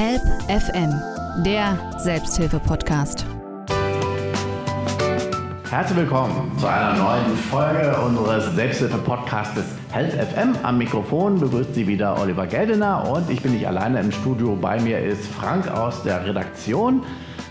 [0.00, 0.94] Help FM,
[1.44, 3.26] der Selbsthilfe-Podcast.
[5.68, 10.54] Herzlich willkommen zu einer neuen Folge unseres Selbsthilfe-Podcastes Help FM.
[10.62, 14.54] Am Mikrofon begrüßt Sie wieder Oliver Geldener und ich bin nicht alleine im Studio.
[14.54, 17.02] Bei mir ist Frank aus der Redaktion.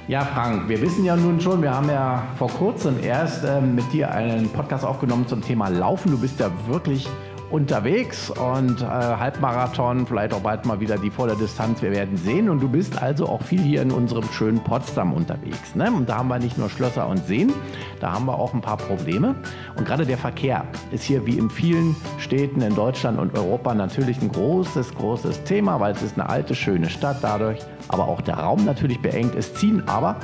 [0.08, 3.92] Ja, Frank, wir wissen ja nun schon, wir haben ja vor kurzem erst ähm, mit
[3.92, 6.12] dir einen Podcast aufgenommen zum Thema Laufen.
[6.12, 7.10] Du bist ja wirklich
[7.50, 12.50] unterwegs und äh, Halbmarathon, vielleicht auch bald mal wieder die volle Distanz, wir werden sehen.
[12.50, 15.74] Und du bist also auch viel hier in unserem schönen Potsdam unterwegs.
[15.76, 15.92] Ne?
[15.92, 17.54] Und da haben wir nicht nur Schlösser und Seen,
[18.00, 19.36] da haben wir auch ein paar Probleme.
[19.76, 24.22] Und gerade der Verkehr ist hier wie in vielen Städten in Deutschland und Europa natürlich
[24.22, 28.36] ein großes, großes Thema, weil es ist eine alte, schöne Stadt dadurch, aber auch der
[28.36, 29.36] Raum natürlich beengt.
[29.36, 30.18] Es ziehen aber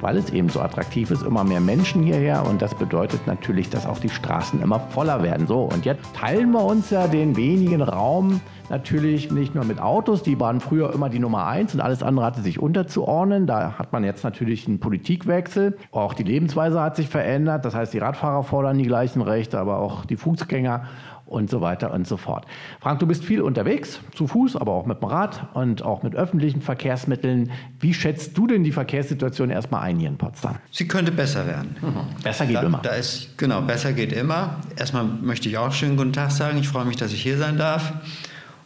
[0.00, 3.86] weil es eben so attraktiv ist, immer mehr Menschen hierher und das bedeutet natürlich, dass
[3.86, 5.46] auch die Straßen immer voller werden.
[5.46, 10.22] So, und jetzt teilen wir uns ja den wenigen Raum natürlich nicht nur mit Autos,
[10.22, 13.46] die waren früher immer die Nummer eins und alles andere hatte sich unterzuordnen.
[13.46, 15.76] Da hat man jetzt natürlich einen Politikwechsel.
[15.90, 17.64] Auch die Lebensweise hat sich verändert.
[17.64, 20.84] Das heißt, die Radfahrer fordern die gleichen Rechte, aber auch die Fußgänger
[21.28, 22.46] und so weiter und so fort.
[22.80, 26.14] Frank, du bist viel unterwegs, zu Fuß, aber auch mit dem Rad und auch mit
[26.14, 27.50] öffentlichen Verkehrsmitteln.
[27.80, 30.56] Wie schätzt du denn die Verkehrssituation erstmal ein hier in Potsdam?
[30.70, 31.76] Sie könnte besser werden.
[31.80, 32.22] Mhm.
[32.22, 32.78] Besser geht da, immer.
[32.82, 34.56] Da ist, genau, besser geht immer.
[34.76, 36.58] Erstmal möchte ich auch schönen guten Tag sagen.
[36.58, 37.92] Ich freue mich, dass ich hier sein darf.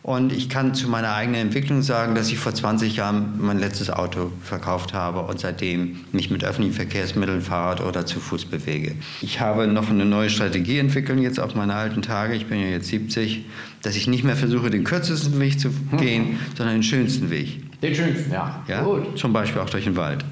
[0.03, 3.89] Und ich kann zu meiner eigenen Entwicklung sagen, dass ich vor 20 Jahren mein letztes
[3.89, 8.97] Auto verkauft habe und seitdem mich mit öffentlichen Verkehrsmitteln, Fahrrad oder zu Fuß bewege.
[9.21, 12.67] Ich habe noch eine neue Strategie entwickelt jetzt auf meine alten Tage, ich bin ja
[12.67, 13.45] jetzt 70,
[13.83, 16.39] dass ich nicht mehr versuche, den kürzesten Weg zu gehen, hm.
[16.57, 17.61] sondern den schönsten Weg.
[17.83, 18.63] Den schönsten, ja.
[18.69, 18.83] ja?
[18.83, 19.19] Gut.
[19.19, 20.25] Zum Beispiel auch durch den Wald.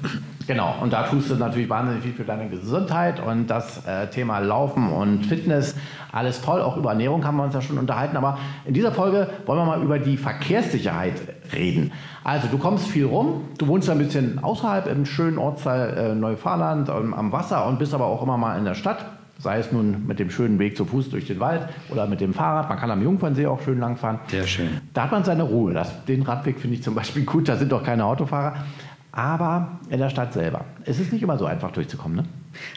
[0.47, 4.39] Genau, und da tust du natürlich wahnsinnig viel für deine Gesundheit und das äh, Thema
[4.39, 5.75] Laufen und Fitness,
[6.11, 6.61] alles toll.
[6.61, 9.65] Auch über Ernährung haben wir uns ja schon unterhalten, aber in dieser Folge wollen wir
[9.65, 11.13] mal über die Verkehrssicherheit
[11.53, 11.91] reden.
[12.23, 16.89] Also, du kommst viel rum, du wohnst ein bisschen außerhalb im schönen Ortsteil äh, Neufahrland
[16.89, 19.05] ähm, am Wasser und bist aber auch immer mal in der Stadt.
[19.41, 22.33] Sei es nun mit dem schönen Weg zu Fuß durch den Wald oder mit dem
[22.33, 22.69] Fahrrad.
[22.69, 24.19] Man kann am Jungfernsee auch schön langfahren.
[24.27, 24.69] Sehr schön.
[24.93, 25.73] Da hat man seine Ruhe.
[25.73, 27.49] Das, den Radweg finde ich zum Beispiel gut.
[27.49, 28.55] Da sind doch keine Autofahrer
[29.11, 30.65] aber in der Stadt selber.
[30.85, 32.23] Es ist nicht immer so einfach durchzukommen, ne?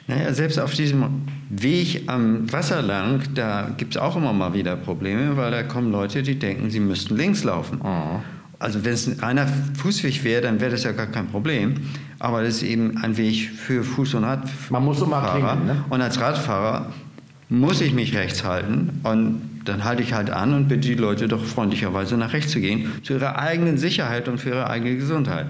[0.07, 4.77] Naja, selbst auf diesem Weg am Wasser lang, da gibt es auch immer mal wieder
[4.77, 7.81] Probleme, weil da kommen Leute, die denken, sie müssten links laufen.
[7.83, 8.21] Oh.
[8.65, 11.75] Also wenn es ein reiner Fußweg wäre, dann wäre das ja gar kein Problem.
[12.19, 14.73] Aber das ist eben ein Weg für Fuß- und Radfahrer.
[14.73, 15.85] Man muss so mal klingen, ne?
[15.91, 16.87] Und als Radfahrer
[17.51, 21.29] muss ich mich rechts halten und dann halte ich halt an und bitte die Leute
[21.29, 25.47] doch freundlicherweise nach rechts zu gehen, zu ihrer eigenen Sicherheit und für ihre eigene Gesundheit.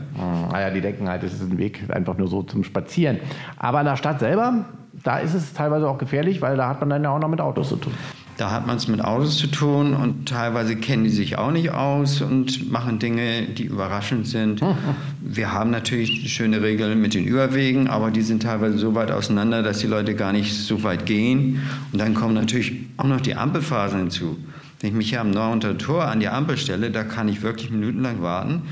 [0.53, 3.19] Ah ja, die denken halt, es ist ein Weg einfach nur so zum Spazieren.
[3.57, 4.65] Aber in der Stadt selber,
[5.05, 7.41] da ist es teilweise auch gefährlich, weil da hat man dann ja auch noch mit
[7.41, 7.93] Autos zu tun.
[8.37, 11.71] Da hat man es mit Autos zu tun und teilweise kennen die sich auch nicht
[11.71, 14.61] aus und machen Dinge, die überraschend sind.
[15.21, 19.63] Wir haben natürlich schöne Regeln mit den Überwegen, aber die sind teilweise so weit auseinander,
[19.63, 21.63] dass die Leute gar nicht so weit gehen.
[21.93, 24.37] Und dann kommen natürlich auch noch die Ampelphasen hinzu.
[24.81, 27.71] Wenn ich mich hier am Neuunter Tor an die Ampel stelle, da kann ich wirklich
[27.71, 28.63] minutenlang warten,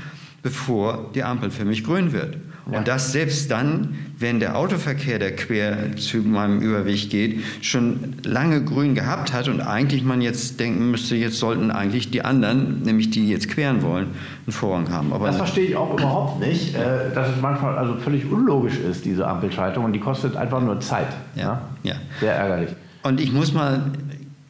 [0.41, 2.37] bevor die Ampel für mich grün wird.
[2.71, 2.77] Ja.
[2.77, 8.63] Und das selbst dann, wenn der Autoverkehr, der quer zu meinem Überweg geht, schon lange
[8.63, 13.09] grün gehabt hat und eigentlich man jetzt denken müsste, jetzt sollten eigentlich die anderen, nämlich
[13.09, 14.07] die jetzt queren wollen,
[14.45, 15.11] einen Vorrang haben.
[15.11, 19.03] Aber das verstehe ich auch überhaupt nicht, äh, dass es manchmal also völlig unlogisch ist,
[19.03, 21.07] diese Ampelschaltung, und die kostet einfach nur Zeit.
[21.35, 21.61] Ja.
[21.83, 21.91] ja.
[21.91, 21.95] ja.
[22.21, 22.69] Sehr ärgerlich.
[23.03, 23.91] Und ich muss mal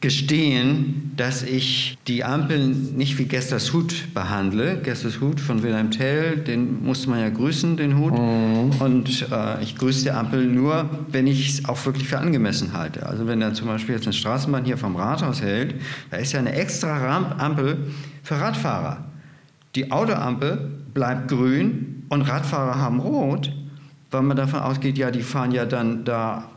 [0.04, 4.78] gestehen, dass ich die Ampeln nicht wie Gesters Hut behandle.
[4.82, 8.12] Gesters Hut von Wilhelm Tell, den musste man ja grüßen, den Hut.
[8.12, 8.70] Mhm.
[8.80, 13.06] Und äh, ich grüße die Ampel nur, wenn ich es auch wirklich für angemessen halte.
[13.06, 15.76] Also wenn da zum Beispiel jetzt eine Straßenbahn hier vom Rathaus hält,
[16.10, 17.78] da ist ja eine extra Ampel
[18.22, 19.06] für Radfahrer.
[19.74, 23.50] Die Autoampel bleibt grün und Radfahrer haben rot,
[24.10, 26.50] weil man davon ausgeht, ja, die fahren ja dann da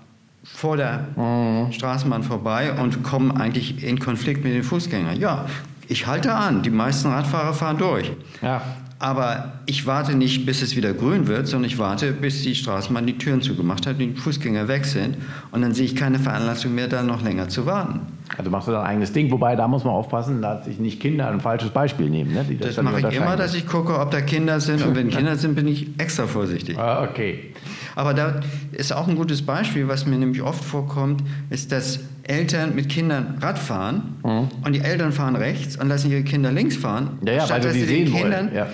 [0.53, 1.71] vor der mhm.
[1.71, 5.19] Straßenbahn vorbei und kommen eigentlich in Konflikt mit den Fußgängern.
[5.19, 5.45] Ja,
[5.87, 8.11] ich halte an, die meisten Radfahrer fahren durch.
[8.41, 8.61] Ja.
[8.99, 13.05] Aber ich warte nicht, bis es wieder grün wird, sondern ich warte, bis die Straßenbahn
[13.05, 15.17] die Türen zugemacht hat und die Fußgänger weg sind.
[15.51, 18.01] Und dann sehe ich keine Veranlassung mehr, da noch länger zu warten.
[18.35, 21.29] Also machst du dein eigenes Ding, wobei da muss man aufpassen, dass sich nicht Kinder
[21.29, 22.33] ein falsches Beispiel nehmen.
[22.33, 22.45] Ne?
[22.59, 24.85] das, das mache ich immer, dass ich gucke, ob da Kinder sind.
[24.85, 26.77] Und wenn Kinder sind, bin ich extra vorsichtig.
[26.77, 27.53] Ah, okay.
[27.95, 28.41] Aber da
[28.73, 33.37] ist auch ein gutes Beispiel, was mir nämlich oft vorkommt, ist, dass Eltern mit Kindern
[33.41, 34.49] Rad fahren mhm.
[34.63, 37.73] und die Eltern fahren rechts und lassen ihre Kinder links fahren, ja, ja, statt dass
[37.73, 38.67] sie den Kindern, ja,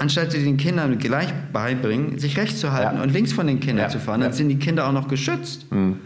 [0.00, 3.90] anstatt sie den Kindern gleich beibringen, sich rechts zu halten und links von den Kindern
[3.90, 5.70] zu fahren, dann sind die Kinder auch noch geschützt.
[5.70, 5.98] Mhm.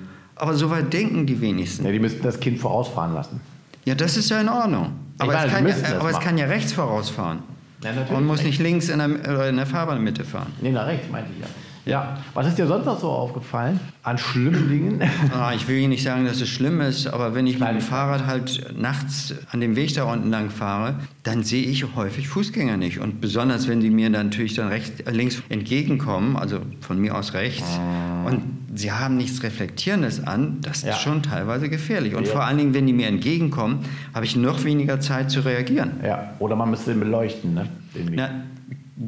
[0.43, 1.85] Aber so weit denken die wenigsten.
[1.85, 3.41] Ja, die müssten das Kind vorausfahren lassen.
[3.85, 4.91] Ja, das ist ja in Ordnung.
[5.21, 7.45] Aber, meine, es, kann ja, aber es kann ja rechts vorausfahren.
[7.85, 10.53] Ja, und muss nicht links in der, in der Fahrbahnmitte fahren.
[10.61, 11.47] Nee, nach rechts meinte ich ja.
[11.85, 15.11] Ja, was ist dir sonst noch so aufgefallen an schlimmen Dingen?
[15.33, 17.81] Ah, ich will Ihnen nicht sagen, dass es schlimm ist, aber wenn ich mit dem
[17.81, 22.77] Fahrrad halt nachts an dem Weg da unten lang fahre, dann sehe ich häufig Fußgänger
[22.77, 22.99] nicht.
[22.99, 27.17] Und besonders, wenn die mir dann natürlich dann rechts, äh, links entgegenkommen, also von mir
[27.17, 28.29] aus rechts, oh.
[28.29, 30.91] und sie haben nichts Reflektierendes an, das ja.
[30.91, 32.15] ist schon teilweise gefährlich.
[32.15, 32.33] Und ja.
[32.33, 33.85] vor allen Dingen, wenn die mir entgegenkommen,
[34.15, 36.01] habe ich noch weniger Zeit zu reagieren.
[36.05, 37.69] Ja, oder man müsste ihn beleuchten, ne?
[38.11, 38.31] Na,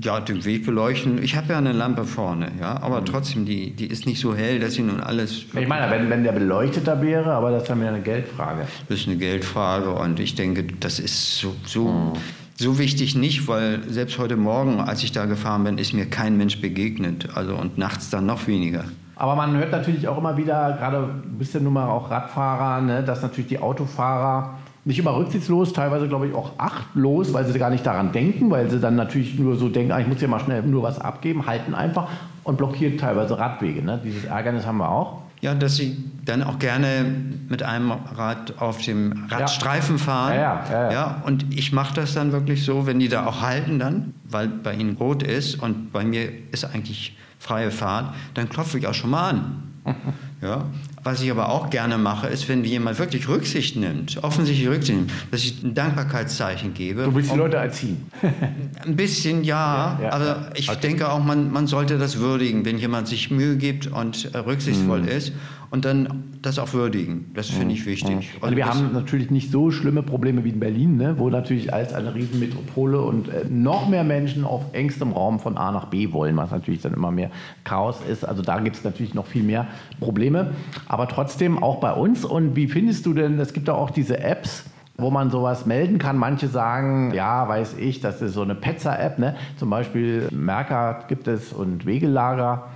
[0.02, 1.22] ja, den Weg beleuchten.
[1.22, 3.06] Ich habe ja eine Lampe vorne, ja, aber mhm.
[3.06, 5.44] trotzdem, die, die ist nicht so hell, dass sie nun alles.
[5.55, 8.67] Ich meine, wenn, wenn der beleuchteter wäre, aber das ist dann wieder eine Geldfrage.
[8.88, 12.12] Das ist eine Geldfrage und ich denke, das ist so, so, mhm.
[12.56, 16.37] so wichtig nicht, weil selbst heute Morgen, als ich da gefahren bin, ist mir kein
[16.37, 17.28] Mensch begegnet.
[17.34, 18.84] Also und nachts dann noch weniger.
[19.16, 23.02] Aber man hört natürlich auch immer wieder, gerade ein bisschen nun mal auch Radfahrer, ne,
[23.02, 27.70] dass natürlich die Autofahrer nicht immer rücksichtslos, teilweise glaube ich auch achtlos, weil sie gar
[27.70, 30.40] nicht daran denken, weil sie dann natürlich nur so denken, ah, ich muss ja mal
[30.40, 32.08] schnell nur was abgeben, halten einfach
[32.43, 33.82] und blockieren teilweise Radwege.
[33.82, 34.00] Ne?
[34.05, 35.22] Dieses Ärgernis haben wir auch.
[35.40, 37.05] Ja, dass sie dann auch gerne
[37.49, 40.34] mit einem Rad auf dem Radstreifen fahren.
[40.34, 41.22] Ja, ja, ja, ja.
[41.26, 44.75] Und ich mache das dann wirklich so, wenn die da auch halten dann, weil bei
[44.75, 49.11] ihnen rot ist und bei mir ist eigentlich freie Fahrt, dann klopfe ich auch schon
[49.11, 49.62] mal an.
[50.43, 50.67] Ja?
[51.02, 55.11] Was ich aber auch gerne mache, ist, wenn jemand wirklich Rücksicht nimmt, offensichtlich Rücksicht nimmt,
[55.31, 57.05] dass ich ein Dankbarkeitszeichen gebe.
[57.05, 58.11] Du willst die Leute erziehen.
[58.85, 60.79] ein bisschen ja, ja, ja aber ich okay.
[60.82, 65.02] denke auch, man, man sollte das würdigen, wenn jemand sich Mühe gibt und äh, rücksichtsvoll
[65.02, 65.08] mhm.
[65.08, 65.32] ist
[65.74, 67.32] und dann das auch würdigen.
[67.34, 68.14] Das finde ich wichtig.
[68.14, 68.42] Mhm.
[68.44, 71.18] Also wir haben natürlich nicht so schlimme Probleme wie in Berlin, ne?
[71.18, 75.72] wo natürlich als eine Riesenmetropole und äh, noch mehr Menschen auf engstem Raum von A
[75.72, 77.32] nach B wollen, was natürlich dann immer mehr
[77.64, 78.24] Chaos ist.
[78.24, 79.66] Also da gibt es natürlich noch viel mehr
[79.98, 80.52] Probleme.
[80.86, 82.24] Aber trotzdem auch bei uns.
[82.24, 84.66] Und wie findest du denn, es gibt ja auch diese Apps,
[84.96, 86.16] wo man sowas melden kann.
[86.16, 89.18] Manche sagen, ja, weiß ich, das ist so eine Petzer-App.
[89.18, 89.34] Ne?
[89.56, 92.68] Zum Beispiel Merker gibt es und Wegelager.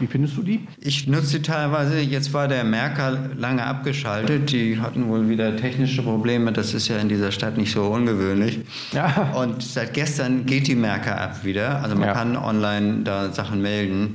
[0.00, 0.66] Wie findest du die?
[0.80, 2.00] Ich nutze sie teilweise.
[2.00, 4.50] Jetzt war der Merker lange abgeschaltet.
[4.50, 6.52] Die hatten wohl wieder technische Probleme.
[6.52, 8.58] Das ist ja in dieser Stadt nicht so ungewöhnlich.
[8.92, 9.32] Ja.
[9.36, 11.80] Und seit gestern geht die Merker-App wieder.
[11.80, 12.12] Also man ja.
[12.12, 14.14] kann online da Sachen melden.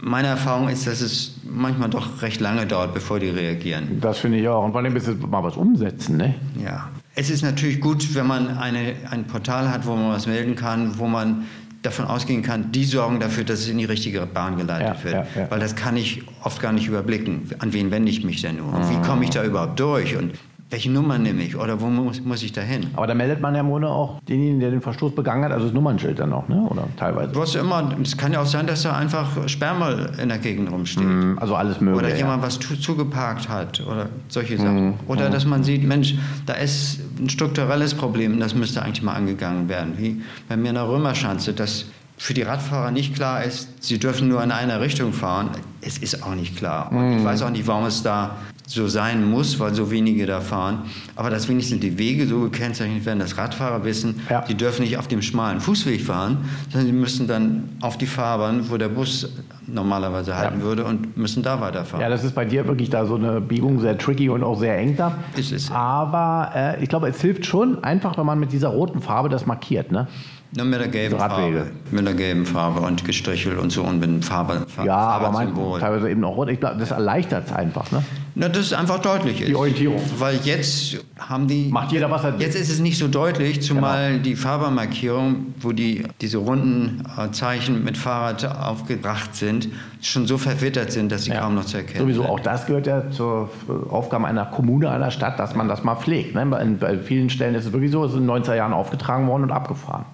[0.00, 3.98] Meine Erfahrung ist, dass es manchmal doch recht lange dauert, bevor die reagieren.
[4.00, 4.64] Das finde ich auch.
[4.64, 6.34] Und vor allem bis sie mal was umsetzen, ne?
[6.62, 6.88] Ja.
[7.14, 10.98] Es ist natürlich gut, wenn man eine, ein Portal hat, wo man was melden kann,
[10.98, 11.44] wo man
[11.86, 15.14] davon ausgehen kann, die sorgen dafür, dass es in die richtige Bahn geleitet ja, wird.
[15.14, 15.50] Ja, ja.
[15.50, 17.50] Weil das kann ich oft gar nicht überblicken.
[17.58, 18.72] An wen wende ich mich denn nur?
[18.72, 20.16] Und wie komme ich da überhaupt durch?
[20.16, 20.32] Und
[20.68, 22.88] welche Nummer nehme ich oder wo muss, muss ich da hin?
[22.94, 25.74] Aber da meldet man ja ohne auch denjenigen, der den Verstoß begangen hat, also das
[25.74, 26.60] Nummernschild dann auch, ne?
[26.68, 27.32] oder teilweise?
[27.32, 30.72] Du hast immer, es kann ja auch sein, dass da einfach Sperrmüll in der Gegend
[30.72, 31.06] rumsteht.
[31.06, 32.06] Mm, also alles mögliche.
[32.06, 34.88] Oder jemand was zugeparkt hat oder solche Sachen.
[34.88, 35.32] Mm, oder mm.
[35.32, 36.14] dass man sieht, Mensch,
[36.46, 39.94] da ist ein strukturelles Problem, das müsste eigentlich mal angegangen werden.
[39.98, 41.86] Wie bei mir in der Römerschanze, dass
[42.18, 45.50] für die Radfahrer nicht klar ist, sie dürfen nur in einer Richtung fahren.
[45.80, 46.90] Es ist auch nicht klar.
[46.90, 47.24] Und ich mhm.
[47.24, 48.36] weiß auch nicht, warum es da
[48.66, 50.82] so sein muss, weil so wenige da fahren.
[51.14, 54.42] Aber dass wenigstens die Wege so gekennzeichnet werden, dass Radfahrer wissen, ja.
[54.42, 56.38] die dürfen nicht auf dem schmalen Fußweg fahren,
[56.70, 59.28] sondern sie müssen dann auf die Fahrbahn, wo der Bus
[59.66, 60.64] normalerweise halten ja.
[60.64, 62.02] würde und müssen da weiterfahren.
[62.02, 64.76] Ja, das ist bei dir wirklich da so eine Biegung sehr tricky und auch sehr
[64.78, 65.18] eng da.
[65.36, 65.70] Ist es.
[65.70, 69.46] Aber äh, ich glaube, es hilft schon einfach, wenn man mit dieser roten Farbe das
[69.46, 70.08] markiert, ne?
[70.54, 71.66] Nur mit der gelben Farbe.
[71.90, 74.66] Mit der gelben Farbe und gestrichelt und so und mit Farbe.
[74.68, 76.48] Farbe ja, aber mein, teilweise eben auch rot.
[76.48, 78.02] Ich glaube, das erleichtert es einfach, ne?
[78.38, 79.42] Na, das ist einfach deutlich.
[79.44, 79.98] Die Orientierung.
[80.18, 81.70] Weil jetzt haben die.
[81.70, 84.22] Macht jeder was er Jetzt ist es nicht so deutlich, zumal genau.
[84.22, 89.68] die Fahrermarkierung, wo die, diese runden äh, Zeichen mit Fahrrad aufgebracht sind,
[90.02, 91.40] schon so verwittert sind, dass sie ja.
[91.40, 92.30] kaum noch zu erkennen Sowieso, sind.
[92.30, 93.48] auch das gehört ja zur
[93.88, 96.34] Aufgabe einer Kommune, einer Stadt, dass man das mal pflegt.
[96.34, 96.44] Ne?
[96.78, 99.44] Bei vielen Stellen ist es wirklich so, es ist in den 90er Jahren aufgetragen worden
[99.44, 100.04] und abgefahren.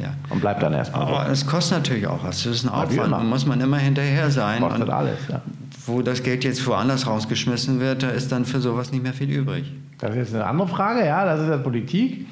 [0.00, 0.14] Ja.
[0.30, 1.02] Und bleibt dann erstmal.
[1.02, 1.32] Aber so.
[1.32, 2.44] es kostet natürlich auch was.
[2.44, 3.12] Das ist ein Aufwand.
[3.12, 4.62] Da muss man immer hinterher sein.
[4.62, 5.42] Kostet und alles, ja.
[5.86, 9.30] Wo das Geld jetzt woanders rausgeschmissen wird, da ist dann für sowas nicht mehr viel
[9.30, 9.72] übrig.
[9.98, 12.26] Das ist eine andere Frage, ja, das ist ja Politik.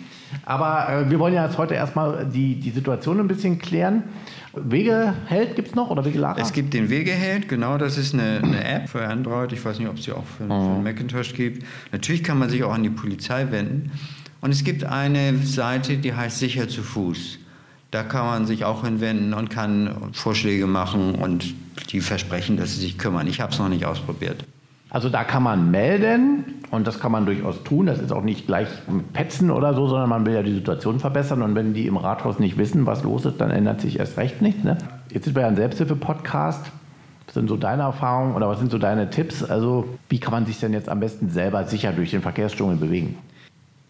[0.44, 4.04] Aber äh, wir wollen ja jetzt heute erstmal die, die Situation ein bisschen klären.
[4.54, 6.40] Wegeheld gibt es noch oder Wegelager?
[6.40, 9.52] Es gibt den Wegeheld, genau, das ist eine, eine App für Android.
[9.52, 10.76] Ich weiß nicht, ob es sie auch für, oh.
[10.76, 11.64] für Macintosh gibt.
[11.92, 13.92] Natürlich kann man sich auch an die Polizei wenden.
[14.40, 17.38] Und es gibt eine Seite, die heißt Sicher zu Fuß.
[17.90, 21.54] Da kann man sich auch hinwenden und kann Vorschläge machen und
[21.90, 23.26] die versprechen, dass sie sich kümmern.
[23.26, 24.44] Ich habe es noch nicht ausprobiert.
[24.90, 27.86] Also da kann man melden und das kann man durchaus tun.
[27.86, 30.98] Das ist auch nicht gleich mit Petzen oder so, sondern man will ja die Situation
[30.98, 31.42] verbessern.
[31.42, 34.40] Und wenn die im Rathaus nicht wissen, was los ist, dann ändert sich erst recht
[34.40, 34.64] nichts.
[34.64, 34.78] Ne?
[35.10, 36.70] Jetzt sind wir ja ein Selbsthilfe-Podcast.
[37.26, 39.42] Was sind so deine Erfahrungen oder was sind so deine Tipps?
[39.44, 43.18] Also wie kann man sich denn jetzt am besten selber sicher durch den Verkehrsdschungel bewegen?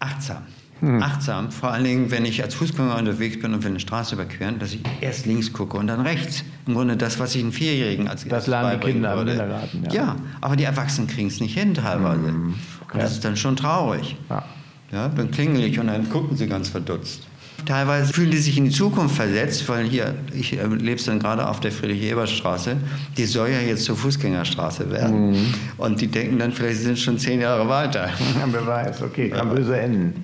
[0.01, 0.43] Achtsam.
[0.81, 1.03] hm.
[1.03, 4.59] achtsam, vor allen Dingen, wenn ich als Fußgänger unterwegs bin und will eine Straße überqueren,
[4.61, 6.45] dass ich erst links gucke und dann rechts.
[6.67, 9.33] Im Grunde das, was ich einen Vierjährigen als Das lernen die Kinder würde.
[9.33, 9.85] im Kindergarten.
[9.87, 9.93] Ja.
[9.93, 12.29] ja, aber die Erwachsenen kriegen es nicht hin teilweise.
[12.29, 12.55] Hm.
[12.83, 12.95] Okay.
[12.95, 14.17] Und das ist dann schon traurig.
[14.31, 14.45] Ja.
[14.93, 17.23] ja, dann klingel ich und dann gucken sie ganz verdutzt.
[17.67, 21.61] Teilweise fühlen die sich in die Zukunft versetzt, weil hier, ich lebe dann gerade auf
[21.61, 22.77] der Friedrich-Ebert-Straße,
[23.17, 25.33] die soll ja jetzt zur Fußgängerstraße werden.
[25.33, 25.55] Mhm.
[25.77, 28.09] Und die denken dann, vielleicht sind schon zehn Jahre weiter.
[28.09, 30.15] Ja, wer weiß, okay, kann böse enden.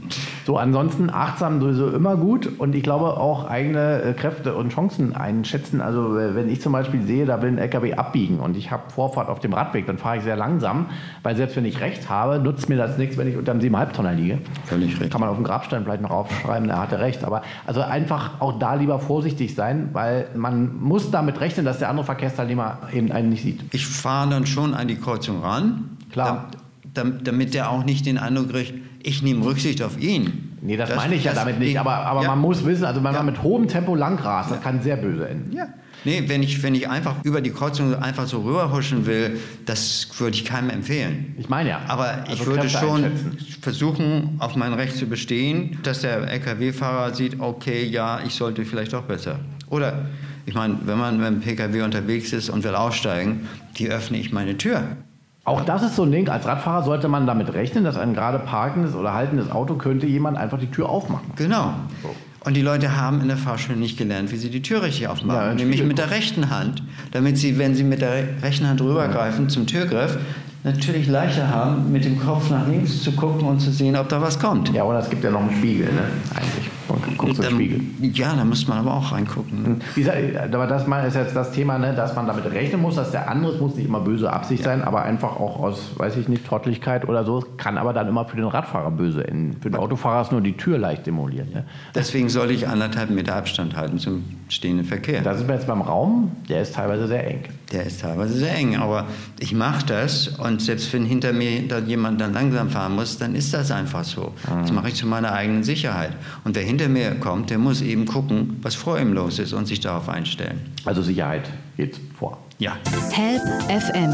[0.45, 5.17] So, ansonsten achtsam sowieso immer gut und ich glaube auch eigene äh, Kräfte und Chancen
[5.17, 5.81] einschätzen.
[5.81, 8.91] Also äh, wenn ich zum Beispiel sehe, da will ein LKW abbiegen und ich habe
[8.91, 10.87] Vorfahrt auf dem Radweg, dann fahre ich sehr langsam,
[11.23, 13.93] weil selbst wenn ich recht habe, nutzt mir das nichts, wenn ich unter einem 7,5
[13.93, 14.39] Tonner liege.
[14.67, 15.11] Völlig richtig.
[15.11, 17.25] Kann man auf dem Grabstein vielleicht noch aufschreiben, er hatte recht.
[17.25, 21.89] Aber also einfach auch da lieber vorsichtig sein, weil man muss damit rechnen, dass der
[21.89, 23.63] andere Verkehrsteilnehmer eben einen nicht sieht.
[23.73, 25.97] Ich fahre dann schon an die Kreuzung ran.
[26.13, 26.49] Klar.
[26.93, 30.57] Damit, damit der auch nicht den Eindruck kriegt, ich nehme Rücksicht auf ihn.
[30.63, 31.79] Nee, das, das meine ich ja damit nicht.
[31.79, 32.29] Aber, aber ja.
[32.29, 33.23] man muss wissen, also wenn ja.
[33.23, 35.55] man mit hohem Tempo lang rast, das kann sehr böse enden.
[35.55, 35.69] Ja.
[36.05, 40.37] Nee, wenn ich, wenn ich einfach über die Kreuzung einfach so rüberhuschen will, das würde
[40.37, 41.35] ich keinem empfehlen.
[41.39, 41.81] Ich meine ja.
[41.87, 47.41] Aber also ich würde schon versuchen, auf mein Recht zu bestehen, dass der Lkw-Fahrer sieht,
[47.41, 49.39] okay, ja, ich sollte vielleicht doch besser.
[49.71, 50.07] Oder,
[50.47, 54.33] ich meine, wenn man mit dem Pkw unterwegs ist und will aussteigen, die öffne ich
[54.33, 54.97] meine Tür.
[55.45, 56.29] Auch das ist so ein Ding.
[56.29, 60.39] Als Radfahrer sollte man damit rechnen, dass ein gerade parkendes oder haltendes Auto könnte jemand
[60.39, 61.31] einfach die Tür aufmachen.
[61.37, 61.75] Genau.
[62.03, 62.11] So.
[62.45, 65.41] Und die Leute haben in der Fahrschule nicht gelernt, wie sie die Tür richtig aufmachen.
[65.41, 66.83] Ja, nämlich mit der rechten Hand,
[67.13, 70.19] damit sie, wenn sie mit der rechten Hand rübergreifen zum Türgriff,
[70.63, 74.21] natürlich leichter haben, mit dem Kopf nach links zu gucken und zu sehen, ob da
[74.21, 74.73] was kommt.
[74.75, 76.03] Ja, oder es gibt ja noch einen Spiegel, ne?
[76.35, 76.71] eigentlich.
[76.89, 77.81] Man guckt Spiegel.
[78.01, 79.63] Ja, da muss man aber auch reingucken.
[79.63, 79.77] Ne?
[79.95, 80.55] Hm.
[80.55, 83.55] Aber das ist jetzt das Thema, ne, dass man damit rechnen muss, dass der andere,
[83.55, 84.71] es muss nicht immer böse Absicht ja.
[84.71, 88.25] sein, aber einfach auch aus, weiß ich nicht, Trottlichkeit oder so, kann aber dann immer
[88.25, 89.61] für den Radfahrer böse enden.
[89.61, 91.55] Für den Autofahrer ist nur die Tür leicht demoliert.
[91.55, 91.65] Ne?
[91.95, 95.23] Deswegen soll ich anderthalb Meter Abstand halten zum stehenden Verkehr.
[95.23, 97.45] Da sind wir jetzt beim Raum, der ist teilweise sehr eng.
[97.73, 99.07] Der ist teilweise sehr eng, aber
[99.41, 101.51] ich mache das und selbst wenn hinter mir
[101.87, 104.33] jemand dann langsam fahren muss, dann ist das einfach so.
[104.49, 104.61] Mhm.
[104.61, 106.13] Das mache ich zu meiner eigenen Sicherheit.
[106.45, 109.67] Und wer hinter mir kommt, der muss eben gucken, was vor ihm los ist und
[109.67, 110.61] sich darauf einstellen.
[110.85, 112.37] Also Sicherheit geht vor.
[112.59, 112.77] Ja.
[113.13, 114.13] Help FM,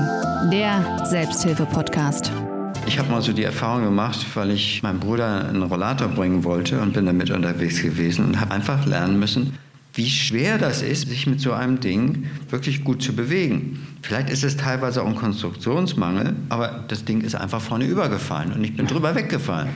[0.51, 2.31] der Selbsthilfe-Podcast.
[2.87, 6.83] Ich habe mal so die Erfahrung gemacht, weil ich meinem Bruder einen Rollator bringen wollte
[6.83, 9.55] und bin damit unterwegs gewesen und habe einfach lernen müssen,
[9.95, 13.87] wie schwer das ist, sich mit so einem Ding wirklich gut zu bewegen.
[14.03, 18.63] Vielleicht ist es teilweise auch ein Konstruktionsmangel, aber das Ding ist einfach vorne übergefallen und
[18.63, 19.71] ich bin drüber weggefallen.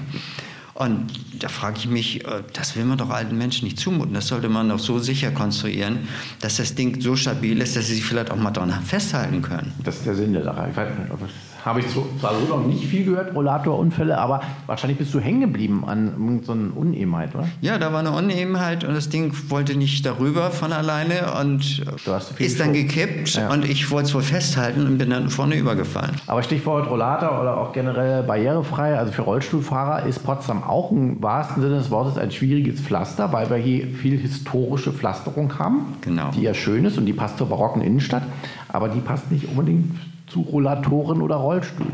[0.74, 1.06] Und
[1.38, 4.12] da frage ich mich, äh, das will man doch alten Menschen nicht zumuten.
[4.12, 6.08] Das sollte man doch so sicher konstruieren,
[6.40, 9.72] dass das Ding so stabil ist, dass sie sich vielleicht auch mal daran festhalten können.
[9.84, 10.68] Das ist der Sinn der Sache.
[10.70, 11.30] Ich weiß nicht, ob es
[11.64, 15.84] habe ich zwar so noch nicht viel gehört, Rollatorunfälle, aber wahrscheinlich bist du hängen geblieben
[15.86, 17.48] an so einer Unebenheit, oder?
[17.62, 21.82] Ja, da war eine Unebenheit und das Ding wollte nicht darüber von alleine und
[22.38, 23.50] ist dann gekippt ja.
[23.50, 26.16] und ich wollte es wohl festhalten und bin dann vorne übergefallen.
[26.26, 31.62] Aber Stichwort Rollator oder auch generell barrierefrei, also für Rollstuhlfahrer ist Potsdam auch im wahrsten
[31.62, 36.30] Sinne des Wortes ein schwieriges Pflaster, weil wir hier viel historische Pflasterung haben, genau.
[36.32, 38.24] die ja schön ist und die passt zur barocken Innenstadt,
[38.68, 39.94] aber die passt nicht unbedingt
[40.26, 41.92] zu Rollatoren oder Rollstühlen.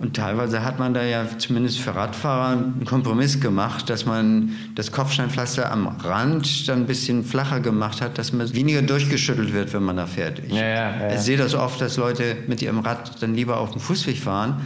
[0.00, 4.92] Und teilweise hat man da ja zumindest für Radfahrer einen Kompromiss gemacht, dass man das
[4.92, 9.82] Kopfsteinpflaster am Rand dann ein bisschen flacher gemacht hat, dass man weniger durchgeschüttelt wird, wenn
[9.82, 10.38] man da fährt.
[10.38, 13.72] Ich, ja, ja, ja, sehe das oft, dass Leute mit ihrem Rad dann lieber auf
[13.72, 14.60] dem Fußweg fahren,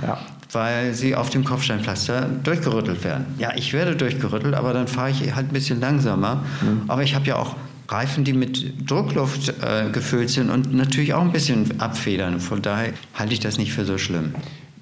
[0.52, 3.25] weil sie auf dem Kopfsteinpflaster durchgerüttelt werden.
[3.38, 6.42] Ja, ich werde durchgerüttelt, aber dann fahre ich halt ein bisschen langsamer.
[6.61, 6.83] Mhm.
[6.88, 7.57] Aber ich habe ja auch
[7.93, 12.41] Reifen, die mit Druckluft äh, gefüllt sind und natürlich auch ein bisschen abfedern.
[12.41, 14.35] Von daher halte ich das nicht für so schlimm.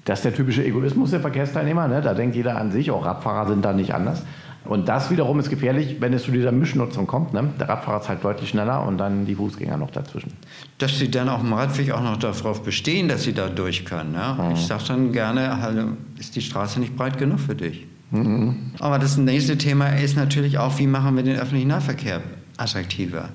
[0.05, 1.87] Das ist der typische Egoismus der Verkehrsteilnehmer.
[1.87, 2.01] Ne?
[2.01, 4.23] Da denkt jeder an sich, auch Radfahrer sind da nicht anders.
[4.63, 7.33] Und das wiederum ist gefährlich, wenn es zu dieser Mischnutzung kommt.
[7.33, 7.49] Ne?
[7.59, 10.33] Der Radfahrer ist halt deutlich schneller und dann die Fußgänger noch dazwischen.
[10.77, 14.13] Dass sie dann auf dem Radweg auch noch darauf bestehen, dass sie da durch können.
[14.13, 14.33] Ja?
[14.33, 14.51] Mhm.
[14.53, 15.77] Ich sage dann gerne, halt,
[16.19, 17.87] ist die Straße nicht breit genug für dich?
[18.11, 18.71] Mhm.
[18.79, 22.21] Aber das nächste Thema ist natürlich auch, wie machen wir den öffentlichen Nahverkehr
[22.57, 23.29] attraktiver.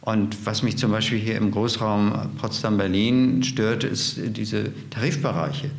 [0.00, 5.70] Und was mich zum Beispiel hier im Großraum Potsdam-Berlin stört, ist diese Tarifbereiche.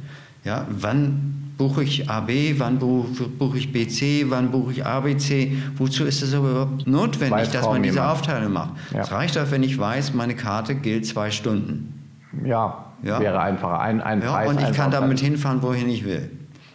[0.45, 5.57] Ja, wann buche ich AB, wann buche ich BC, wann buche ich ABC?
[5.77, 8.71] Wozu ist es überhaupt notwendig, weiß dass man diese Aufteilung macht?
[8.93, 9.01] Ja.
[9.01, 12.09] Es reicht auch, wenn ich weiß, meine Karte gilt zwei Stunden.
[12.45, 13.19] Ja, ja.
[13.19, 13.79] wäre einfacher.
[13.79, 16.29] Ein, ein ja, Preis, und ich kann damit hinfahren, wohin ich will.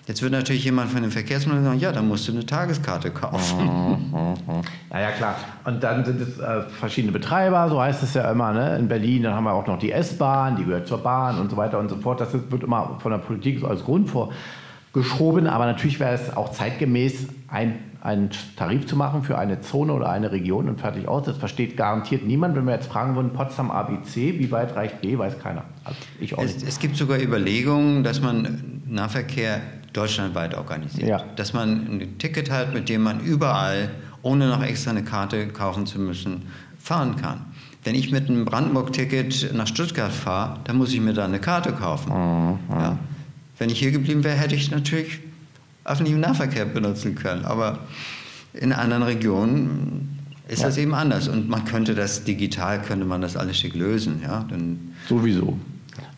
[0.09, 3.99] Jetzt wird natürlich jemand von den Verkehrsministern sagen, ja, dann musst du eine Tageskarte kaufen.
[4.09, 4.63] Mhm.
[4.91, 5.37] Naja, klar.
[5.65, 8.77] Und dann sind es äh, verschiedene Betreiber, so heißt es ja immer, ne?
[8.79, 9.23] in Berlin.
[9.23, 11.91] Dann haben wir auch noch die S-Bahn, die gehört zur Bahn und so weiter und
[11.91, 12.21] so fort.
[12.21, 15.47] Das wird immer von der Politik so als Grund vorgeschoben.
[15.47, 20.09] Aber natürlich wäre es auch zeitgemäß, ein einen Tarif zu machen für eine Zone oder
[20.09, 21.25] eine Region und fertig aus.
[21.25, 22.55] Das versteht garantiert niemand.
[22.57, 25.65] Wenn wir jetzt fragen würden, Potsdam ABC, wie weit reicht B, weiß keiner.
[25.85, 29.61] Also ich auch es, es, gibt sogar Überlegungen, dass man Nahverkehr
[29.93, 31.09] deutschlandweit organisiert.
[31.09, 31.25] Ja.
[31.37, 33.91] Dass man ein Ticket hat, mit dem man überall,
[34.23, 36.43] ohne noch extra eine Karte kaufen zu müssen,
[36.79, 37.47] fahren kann.
[37.85, 41.73] Wenn ich mit einem Brandenburg-Ticket nach Stuttgart fahre, dann muss ich mir da eine Karte
[41.73, 42.13] kaufen.
[42.13, 42.59] Mhm.
[42.71, 42.99] Ja.
[43.59, 45.21] Wenn ich hier geblieben wäre, hätte ich natürlich
[45.85, 47.45] öffentlichen Nahverkehr benutzen können.
[47.45, 47.81] Aber
[48.53, 50.19] in anderen Regionen
[50.49, 50.67] ist ja.
[50.67, 51.29] das eben anders.
[51.29, 54.21] Und man könnte das digital, könnte man das alles schick lösen.
[54.23, 54.45] Ja?
[54.49, 55.59] Dann Sowieso.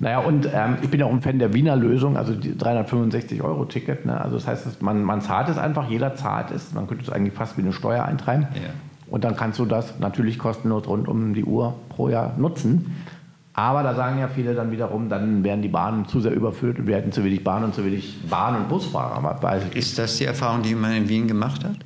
[0.01, 4.07] Naja, und ähm, ich bin ja auch ein Fan der Wiener Lösung, also die 365-Euro-Ticket.
[4.07, 4.19] Ne?
[4.19, 6.73] Also das heißt, man, man zahlt es einfach, jeder zahlt es.
[6.73, 8.49] Man könnte es eigentlich fast wie eine Steuer eintreiben.
[8.55, 8.71] Ja.
[9.11, 12.97] Und dann kannst du das natürlich kostenlos rund um die Uhr pro Jahr nutzen.
[13.53, 16.87] Aber da sagen ja viele dann wiederum, dann werden die Bahnen zu sehr überfüllt und
[16.87, 19.39] wir hätten zu wenig Bahn und zu wenig Bahn- und Busfahrer.
[19.75, 21.77] Ist das die Erfahrung, die man in Wien gemacht hat?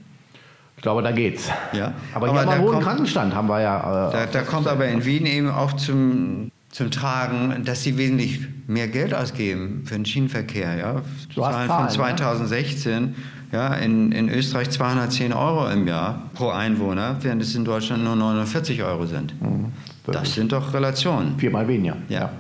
[0.76, 1.50] Ich glaube, da geht's.
[1.72, 1.94] Ja.
[2.14, 4.10] Aber, aber hier haben wir hohen Krankenstand, haben wir ja.
[4.10, 8.40] Äh, da, da kommt aber in Wien eben auch zum, zum Tragen, dass sie wesentlich
[8.66, 10.76] mehr Geld ausgeben für den Schienenverkehr.
[10.76, 11.02] Ja?
[11.32, 13.14] Zahlen von 2016
[13.52, 18.16] ja, in, in Österreich 210 Euro im Jahr pro Einwohner, während es in Deutschland nur
[18.16, 19.40] 49 Euro sind.
[19.40, 19.66] Mhm.
[20.08, 21.38] Das sind doch Relationen.
[21.38, 21.96] Viermal weniger.
[22.08, 22.30] Ja.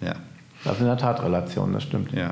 [0.00, 0.14] ja.
[0.64, 2.10] Das sind in der Tat Relationen, das stimmt.
[2.10, 2.30] Ja.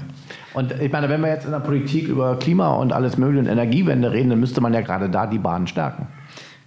[0.54, 3.46] Und ich meine, wenn wir jetzt in der Politik über Klima und alles Mögliche und
[3.46, 6.08] Energiewende reden, dann müsste man ja gerade da die Bahn stärken.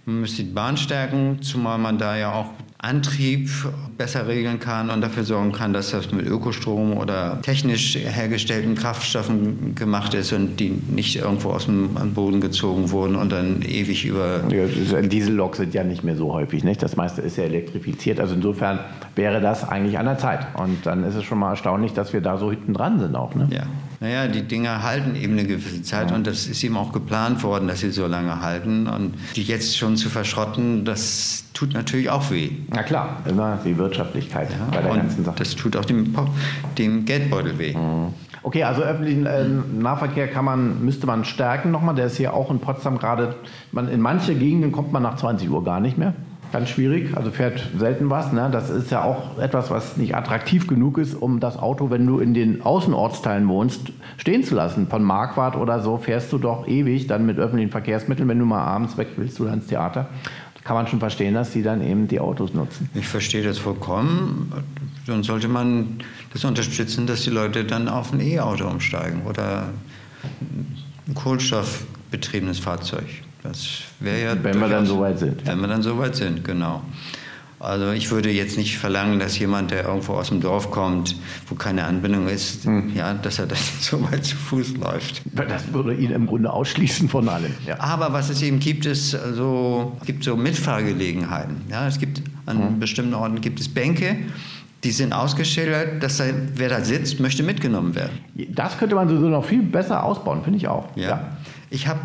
[0.06, 2.46] Man müsste die Bahn stärken, zumal man da ja auch
[2.78, 3.48] Antrieb
[3.96, 9.74] besser regeln kann und dafür sorgen kann, dass das mit Ökostrom oder technisch hergestellten Kraftstoffen
[9.74, 14.42] gemacht ist und die nicht irgendwo aus dem Boden gezogen wurden und dann ewig über.
[14.50, 16.82] Ja, Dieselloks sind ja nicht mehr so häufig, nicht?
[16.82, 18.20] Das meiste ist ja elektrifiziert.
[18.20, 18.80] Also insofern
[19.14, 20.46] wäre das eigentlich an der Zeit.
[20.54, 23.34] Und dann ist es schon mal erstaunlich, dass wir da so hinten dran sind auch.
[23.34, 23.48] Ne?
[23.50, 23.62] Ja.
[24.00, 27.68] Naja, die Dinger halten eben eine gewisse Zeit und das ist eben auch geplant worden,
[27.68, 28.86] dass sie so lange halten.
[28.86, 32.50] Und die jetzt schon zu verschrotten, das tut natürlich auch weh.
[32.70, 35.36] Na klar, immer die Wirtschaftlichkeit ja, bei der ganzen Sache.
[35.38, 36.14] Das tut auch dem,
[36.76, 37.74] dem Geldbeutel weh.
[37.74, 38.12] Mhm.
[38.42, 41.96] Okay, also öffentlichen äh, Nahverkehr kann man, müsste man stärken nochmal.
[41.96, 43.34] Der ist hier auch in Potsdam gerade,
[43.72, 46.14] man, in manche Gegenden kommt man nach 20 Uhr gar nicht mehr.
[46.52, 48.32] Ganz schwierig, also fährt selten was.
[48.32, 48.48] Ne?
[48.50, 52.18] Das ist ja auch etwas, was nicht attraktiv genug ist, um das Auto, wenn du
[52.18, 54.86] in den Außenortsteilen wohnst, stehen zu lassen.
[54.88, 58.64] Von Marquardt oder so fährst du doch ewig dann mit öffentlichen Verkehrsmitteln, wenn du mal
[58.64, 60.08] abends weg willst oder ins Theater
[60.66, 62.90] kann man schon verstehen, dass die dann eben die Autos nutzen.
[62.92, 64.52] Ich verstehe das vollkommen.
[65.06, 65.98] Dann sollte man
[66.32, 69.68] das unterstützen, dass die Leute dann auf ein E-Auto umsteigen oder
[71.06, 73.06] ein kohlenstoffbetriebenes Fahrzeug.
[73.48, 73.66] Das
[74.00, 74.36] wäre ja.
[74.42, 75.46] Wenn wir dann soweit sind.
[75.46, 76.82] Wenn wir dann soweit sind, genau.
[77.58, 81.16] Also ich würde jetzt nicht verlangen, dass jemand, der irgendwo aus dem Dorf kommt,
[81.48, 82.94] wo keine Anbindung ist, hm.
[82.94, 85.22] ja, dass er dann so weit zu Fuß läuft.
[85.32, 87.54] Das würde ihn im Grunde ausschließen von allem.
[87.66, 87.80] Ja.
[87.80, 91.62] Aber was es eben gibt, ist so, gibt so Mitfahrgelegenheiten.
[91.70, 92.78] Ja, es gibt an hm.
[92.78, 94.16] bestimmten Orten gibt es Bänke,
[94.84, 98.18] die sind ausgeschildert, dass da, wer da sitzt, möchte mitgenommen werden.
[98.50, 100.94] Das könnte man so noch viel besser ausbauen, finde ich auch.
[100.94, 101.08] Ja.
[101.08, 101.36] ja.
[101.70, 102.00] Ich habe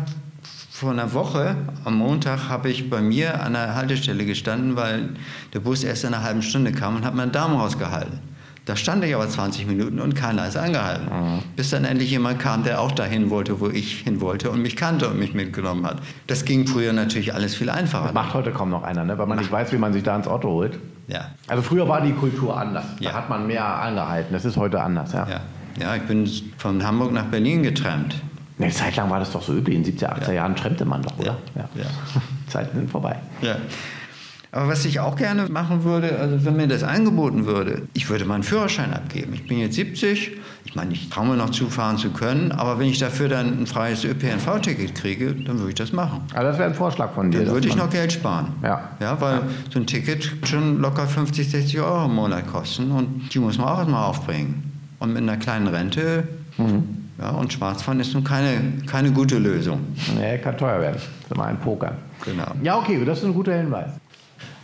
[0.82, 5.10] vor einer Woche, am Montag, habe ich bei mir an der Haltestelle gestanden, weil
[5.54, 8.18] der Bus erst in einer halben Stunde kam und habe meinen Daumen rausgehalten.
[8.64, 11.06] Da stand ich aber 20 Minuten und keiner ist angehalten.
[11.06, 11.38] Mhm.
[11.54, 14.74] Bis dann endlich jemand kam, der auch dahin wollte, wo ich hin wollte und mich
[14.74, 15.98] kannte und mich mitgenommen hat.
[16.26, 18.06] Das ging früher natürlich alles viel einfacher.
[18.06, 19.16] Das macht heute kaum noch einer, ne?
[19.18, 19.46] weil man Macht.
[19.46, 20.80] nicht weiß, wie man sich da ins Auto holt.
[21.06, 21.30] Ja.
[21.46, 22.86] Also früher war die Kultur anders.
[22.98, 23.10] Ja.
[23.10, 24.32] Da hat man mehr angehalten.
[24.32, 25.12] Das ist heute anders.
[25.12, 25.28] Ja.
[25.28, 25.40] ja.
[25.80, 28.16] Ja, ich bin von Hamburg nach Berlin getrennt.
[28.58, 29.76] Eine Zeit lang war das doch so üblich.
[29.76, 30.32] In 70er, 80er ja.
[30.32, 31.38] Jahren trennte man doch, oder?
[31.54, 31.68] Ja.
[31.74, 31.84] ja.
[32.48, 33.16] Zeiten sind vorbei.
[33.40, 33.56] Ja.
[34.54, 38.26] Aber was ich auch gerne machen würde, also wenn mir das angeboten würde, ich würde
[38.26, 39.32] meinen Führerschein abgeben.
[39.32, 40.32] Ich bin jetzt 70,
[40.66, 43.66] ich meine, ich traue mir noch zufahren zu können, aber wenn ich dafür dann ein
[43.66, 46.20] freies ÖPNV-Ticket kriege, dann würde ich das machen.
[46.34, 47.46] Aber das wäre ein Vorschlag von dir.
[47.46, 48.48] Dann würde ich noch Geld sparen.
[48.62, 48.90] Ja.
[49.00, 49.42] Ja, weil ja.
[49.72, 53.68] so ein Ticket schon locker 50, 60 Euro im Monat kosten und die muss man
[53.68, 54.70] auch erstmal aufbringen.
[54.98, 57.01] Und mit einer kleinen Rente mhm.
[57.18, 59.80] Ja, und Schwarzfahren ist nun keine, keine gute Lösung.
[60.16, 60.94] Nee, kann teuer werden.
[60.94, 61.92] Das ist immer ein Poker.
[62.24, 62.46] Genau.
[62.62, 63.90] Ja, okay, das ist ein guter Hinweis.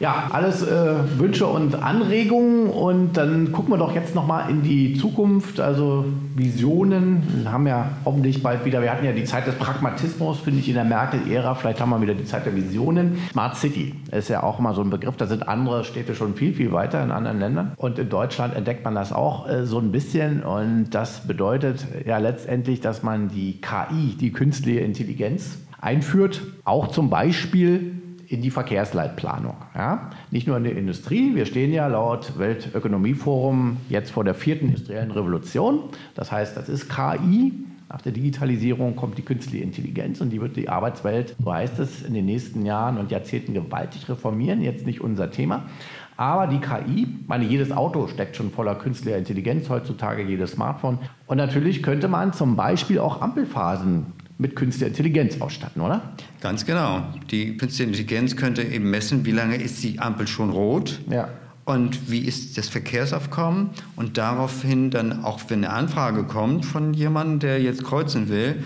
[0.01, 4.95] Ja, alles äh, Wünsche und Anregungen und dann gucken wir doch jetzt nochmal in die
[4.95, 6.05] Zukunft, also
[6.37, 7.25] Visionen.
[7.43, 10.69] Wir haben ja hoffentlich bald wieder, wir hatten ja die Zeit des Pragmatismus, finde ich,
[10.69, 13.19] in der Merkel-Ära, vielleicht haben wir wieder die Zeit der Visionen.
[13.33, 16.55] Smart City ist ja auch immer so ein Begriff, da sind andere Städte schon viel,
[16.55, 17.73] viel weiter in anderen Ländern.
[17.77, 20.45] Und in Deutschland entdeckt man das auch äh, so ein bisschen.
[20.45, 27.11] Und das bedeutet ja letztendlich, dass man die KI, die künstliche Intelligenz, einführt, auch zum
[27.11, 27.98] Beispiel
[28.29, 29.57] in die Verkehrsleitplanung.
[29.75, 30.11] Ja?
[30.31, 35.11] Nicht nur in der Industrie, wir stehen ja laut Weltökonomieforum jetzt vor der vierten industriellen
[35.11, 35.85] Revolution.
[36.15, 37.53] Das heißt, das ist KI
[37.91, 42.03] Nach der Digitalisierung kommt die künstliche Intelligenz und die wird die Arbeitswelt, so heißt es,
[42.03, 44.61] in den nächsten Jahren und Jahrzehnten gewaltig reformieren.
[44.61, 45.65] Jetzt nicht unser Thema.
[46.19, 50.99] Aber die KI, meine, jedes Auto steckt schon voller künstlicher Intelligenz heutzutage, jedes Smartphone.
[51.27, 54.07] Und natürlich könnte man zum Beispiel auch Ampelphasen
[54.39, 56.13] mit künstlicher Intelligenz ausstatten, oder?
[56.41, 57.05] Ganz genau.
[57.31, 61.01] Die künstliche Intelligenz könnte eben messen, wie lange ist die Ampel schon rot.
[61.11, 61.29] Ja.
[61.65, 63.71] Und wie ist das Verkehrsaufkommen?
[63.97, 68.63] Und daraufhin dann, auch wenn eine Anfrage kommt von jemandem, der jetzt kreuzen will,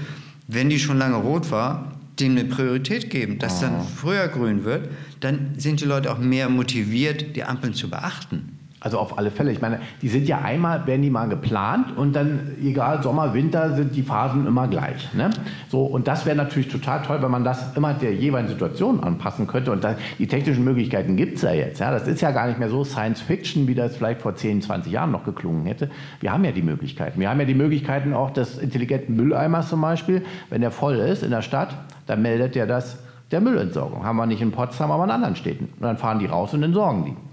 [0.47, 3.87] wenn die schon lange rot war, dem eine Priorität geben, dass dann Oh.
[3.97, 8.52] früher grün wird, dann sind die Leute auch mehr motiviert, die Ampeln zu beachten.
[8.83, 9.53] Also auf alle Fälle.
[9.53, 13.77] Ich meine, die sind ja einmal, werden die mal geplant und dann, egal, Sommer, Winter,
[13.77, 15.15] sind die Phasen immer gleich.
[15.15, 15.31] Ne?
[15.69, 19.47] So, und das wäre natürlich total toll, wenn man das immer der jeweiligen Situation anpassen
[19.47, 19.71] könnte.
[19.71, 21.79] Und da, die technischen Möglichkeiten gibt es ja jetzt.
[21.79, 21.93] Ja?
[21.93, 24.93] Das ist ja gar nicht mehr so Science Fiction, wie das vielleicht vor 10, 20
[24.93, 25.89] Jahren noch geklungen hätte.
[26.19, 27.21] Wir haben ja die Möglichkeiten.
[27.21, 30.25] Wir haben ja die Möglichkeiten auch des intelligenten Mülleimers zum Beispiel.
[30.51, 31.77] Wenn der voll ist in der Stadt,
[32.09, 32.99] dann meldet der das
[33.31, 34.05] der Müllentsorgung.
[34.05, 35.67] Haben wir nicht in Potsdam, aber in anderen Städten.
[35.77, 37.32] Und dann fahren die raus und entsorgen die.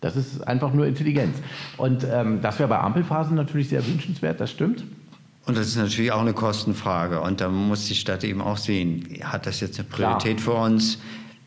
[0.00, 1.36] Das ist einfach nur Intelligenz.
[1.76, 4.84] Und ähm, das wäre bei Ampelphasen natürlich sehr wünschenswert, das stimmt.
[5.46, 7.20] Und das ist natürlich auch eine Kostenfrage.
[7.20, 10.98] Und da muss die Stadt eben auch sehen, hat das jetzt eine Priorität für uns?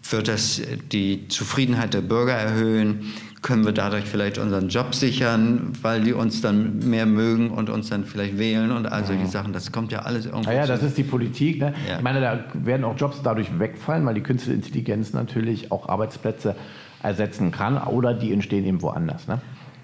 [0.09, 0.61] Wird das
[0.91, 3.13] die Zufriedenheit der Bürger erhöhen?
[3.43, 7.89] Können wir dadurch vielleicht unseren Job sichern, weil die uns dann mehr mögen und uns
[7.89, 9.53] dann vielleicht wählen und all solche Sachen?
[9.53, 10.49] Das kommt ja alles irgendwo.
[10.49, 11.59] Naja, das zu- ist die Politik.
[11.59, 11.73] Ne?
[11.87, 11.97] Ja.
[11.97, 16.55] Ich meine, da werden auch Jobs dadurch wegfallen, weil die künstliche Intelligenz natürlich auch Arbeitsplätze
[17.03, 19.27] ersetzen kann oder die entstehen eben woanders.
[19.27, 19.41] Ne?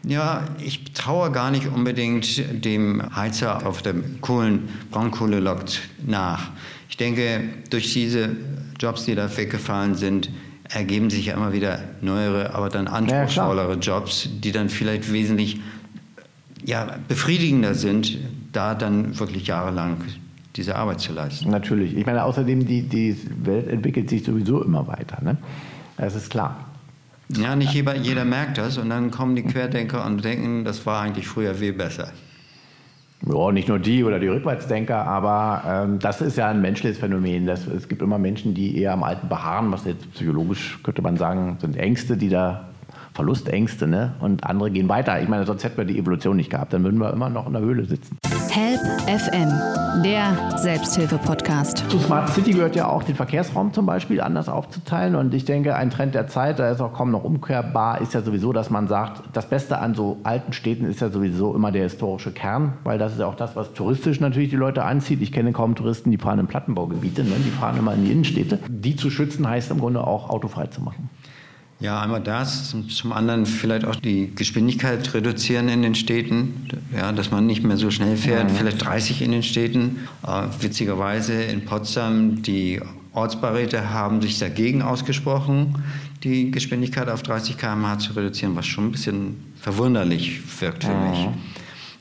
[0.07, 5.65] Ja, ich traue gar nicht unbedingt dem Heizer auf der Kohlen, Braunkohlelok
[6.07, 6.51] nach.
[6.89, 8.29] Ich denke, durch diese
[8.79, 10.29] Jobs, die da weggefallen sind,
[10.69, 15.59] ergeben sich ja immer wieder neuere, aber dann anspruchsvollere Jobs, die dann vielleicht wesentlich
[16.63, 18.17] ja, befriedigender sind,
[18.51, 19.97] da dann wirklich jahrelang
[20.55, 21.49] diese Arbeit zu leisten.
[21.49, 21.95] Natürlich.
[21.95, 25.23] Ich meine, außerdem, die, die Welt entwickelt sich sowieso immer weiter.
[25.23, 25.37] Ne?
[25.97, 26.65] Das ist klar.
[27.29, 31.01] Ja, nicht jeder, jeder merkt das und dann kommen die Querdenker und denken, das war
[31.01, 32.11] eigentlich früher viel besser.
[33.27, 37.45] Ja, nicht nur die oder die Rückwärtsdenker, aber ähm, das ist ja ein menschliches Phänomen.
[37.45, 41.17] Das, es gibt immer Menschen, die eher am Alten beharren, was jetzt psychologisch, könnte man
[41.17, 42.68] sagen, sind Ängste, die da,
[43.19, 44.13] Verlustängste, ne?
[44.21, 45.21] Und andere gehen weiter.
[45.21, 47.51] Ich meine, sonst hätten wir die Evolution nicht gehabt, dann würden wir immer noch in
[47.53, 48.17] der Höhle sitzen.
[48.49, 51.83] Help FM, der Selbsthilfe-Podcast.
[51.89, 55.15] Zu Smart City gehört ja auch den Verkehrsraum zum Beispiel anders aufzuteilen.
[55.15, 58.21] Und ich denke, ein Trend der Zeit, da ist auch kaum noch umkehrbar, ist ja
[58.21, 61.83] sowieso, dass man sagt, das Beste an so alten Städten ist ja sowieso immer der
[61.83, 65.21] historische Kern, weil das ist ja auch das, was touristisch natürlich die Leute anzieht.
[65.21, 67.35] Ich kenne kaum Touristen, die fahren in Plattenbaugebiete, ne?
[67.45, 68.59] die fahren immer in die Innenstädte.
[68.69, 71.09] Die zu schützen heißt im Grunde auch autofrei zu machen.
[71.81, 77.31] Ja, einmal das, zum, anderen vielleicht auch die Geschwindigkeit reduzieren in den Städten, ja, dass
[77.31, 79.99] man nicht mehr so schnell fährt, vielleicht 30 in den Städten.
[80.27, 82.81] Äh, witzigerweise in Potsdam, die
[83.13, 85.81] Ortsbeiräte haben sich dagegen ausgesprochen,
[86.23, 91.27] die Geschwindigkeit auf 30 km/h zu reduzieren, was schon ein bisschen verwunderlich wirkt für mich.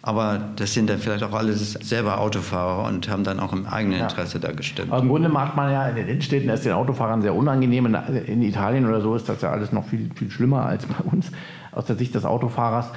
[0.09, 3.99] Aber das sind dann vielleicht auch alles selber Autofahrer und haben dann auch im eigenen
[3.99, 4.05] Ja.
[4.05, 4.91] Interesse da gestimmt.
[4.91, 7.85] Aber im Grunde macht man ja in den Innenstädten, das ist den Autofahrern sehr unangenehm.
[7.85, 7.95] In,
[8.25, 11.31] in Italien oder so ist das ja alles noch viel, viel schlimmer als bei uns
[11.73, 12.91] aus der Sicht des Autofahrers.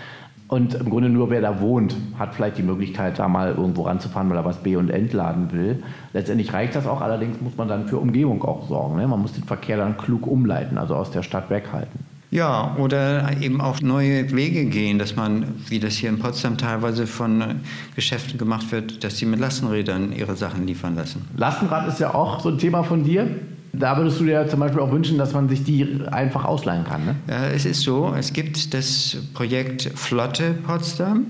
[0.48, 4.30] Und im Grunde nur wer da wohnt, hat vielleicht die Möglichkeit, da mal irgendwo ranzufahren,
[4.30, 5.84] weil er was B- und entladen will.
[6.14, 8.96] Letztendlich reicht das auch, allerdings muss man dann für Umgebung auch sorgen.
[8.96, 9.06] Ne?
[9.06, 12.11] Man muss den Verkehr dann klug umleiten, also aus der Stadt weghalten.
[12.32, 17.06] Ja, oder eben auch neue Wege gehen, dass man, wie das hier in Potsdam teilweise
[17.06, 17.56] von äh,
[17.96, 21.28] Geschäften gemacht wird, dass sie mit Lastenrädern ihre Sachen liefern lassen.
[21.36, 23.28] Lastenrad ist ja auch so ein Thema von dir.
[23.74, 27.06] Da würdest du dir zum Beispiel auch wünschen, dass man sich die einfach ausleihen kann.
[27.06, 27.16] Ne?
[27.28, 31.26] Ja, es ist so, es gibt das Projekt Flotte Potsdam.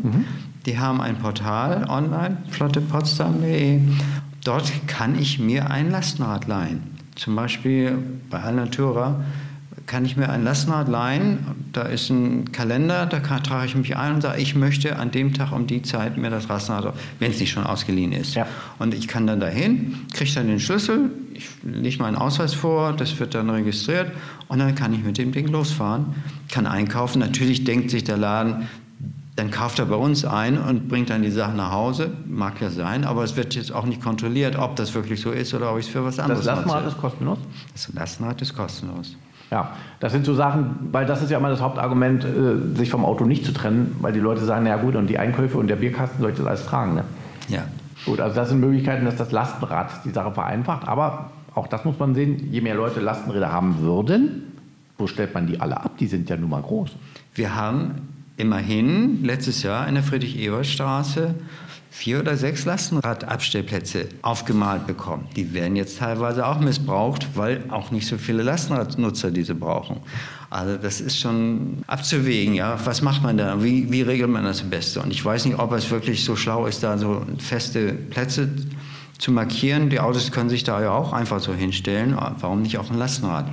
[0.65, 3.79] Die haben ein Portal online, flottepotsdam.de.
[4.43, 6.81] Dort kann ich mir ein Lastenrad leihen.
[7.15, 7.97] Zum Beispiel
[8.29, 9.23] bei Alnatura
[9.87, 11.39] kann ich mir ein Lastenrad leihen.
[11.73, 15.11] Da ist ein Kalender, da kann, trage ich mich ein und sage, ich möchte an
[15.11, 18.35] dem Tag um die Zeit mir das Lastenrad, wenn es nicht schon ausgeliehen ist.
[18.35, 18.47] Ja.
[18.79, 23.19] Und ich kann dann dahin, kriege dann den Schlüssel, ich lege meinen Ausweis vor, das
[23.19, 24.11] wird dann registriert
[24.47, 26.15] und dann kann ich mit dem Ding losfahren,
[26.49, 27.19] kann einkaufen.
[27.19, 28.67] Natürlich denkt sich der Laden,
[29.35, 32.11] dann kauft er bei uns ein und bringt dann die Sachen nach Hause.
[32.27, 35.53] Mag ja sein, aber es wird jetzt auch nicht kontrolliert, ob das wirklich so ist
[35.53, 37.39] oder ob ich es für was anderes Das Lastenrad ist kostenlos.
[37.71, 39.15] Das Lastenrad ist kostenlos.
[39.51, 43.03] Ja, das sind so Sachen, weil das ist ja immer das Hauptargument, äh, sich vom
[43.03, 45.67] Auto nicht zu trennen, weil die Leute sagen, na ja gut, und die Einkäufe und
[45.67, 46.95] der Bierkasten soll ich das alles tragen.
[46.95, 47.03] Ne?
[47.49, 47.63] Ja.
[48.05, 51.99] Gut, also das sind Möglichkeiten, dass das Lastenrad die Sache vereinfacht, aber auch das muss
[51.99, 54.43] man sehen, je mehr Leute Lastenräder haben würden,
[54.97, 55.91] wo stellt man die alle ab?
[55.99, 56.95] Die sind ja nun mal groß.
[57.35, 61.35] Wir haben immerhin letztes Jahr in der Friedrich-Ebert-Straße
[61.93, 65.27] vier oder sechs Lastenradabstellplätze aufgemalt bekommen.
[65.35, 69.97] Die werden jetzt teilweise auch missbraucht, weil auch nicht so viele Lastenradnutzer diese brauchen.
[70.49, 72.79] Also das ist schon abzuwägen, ja.
[72.85, 73.61] Was macht man da?
[73.61, 75.01] Wie, wie regelt man das am besten?
[75.01, 78.49] Und ich weiß nicht, ob es wirklich so schlau ist, da so feste Plätze
[79.17, 79.89] zu markieren.
[79.89, 82.17] Die Autos können sich da ja auch einfach so hinstellen.
[82.39, 83.47] Warum nicht auch ein Lastenrad?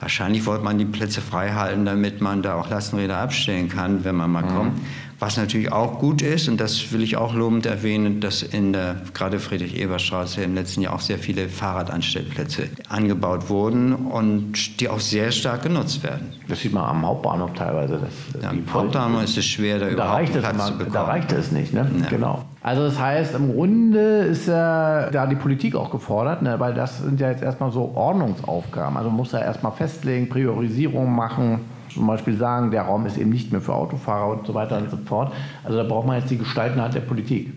[0.00, 4.16] Wahrscheinlich wollte man die Plätze frei halten, damit man da auch Lastenräder abstellen kann, wenn
[4.16, 4.48] man mal mhm.
[4.48, 4.80] kommt.
[5.22, 8.96] Was natürlich auch gut ist, und das will ich auch lobend erwähnen, dass in der
[9.14, 15.30] gerade Friedrich-Ebert-Straße im letzten Jahr auch sehr viele Fahrradanstellplätze angebaut wurden und die auch sehr
[15.30, 16.32] stark genutzt werden.
[16.48, 18.00] Das sieht man am Hauptbahnhof teilweise.
[18.00, 20.92] Dass, ja, am Hauptbahnhof ist es schwer, da, da überhaupt Platz immer, zu bekommen.
[20.92, 21.88] Da reicht es nicht, ne?
[22.00, 22.08] Ja.
[22.08, 22.44] Genau.
[22.60, 26.58] Also das heißt, im Grunde ist ja da die Politik auch gefordert, ne?
[26.58, 28.96] weil das sind ja jetzt erstmal so Ordnungsaufgaben.
[28.96, 31.60] Also man muss ja erstmal festlegen, Priorisierung machen
[31.94, 34.90] zum Beispiel sagen, der Raum ist eben nicht mehr für Autofahrer und so weiter und
[34.90, 35.32] so fort.
[35.64, 37.52] Also da braucht man jetzt die Gestaltenheit der Politik.